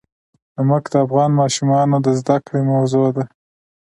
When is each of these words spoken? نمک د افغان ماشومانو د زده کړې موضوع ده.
نمک 0.55 0.83
د 0.91 0.95
افغان 1.05 1.31
ماشومانو 1.41 1.95
د 2.01 2.07
زده 2.19 2.37
کړې 2.45 2.61
موضوع 2.71 3.07
ده. 3.15 3.23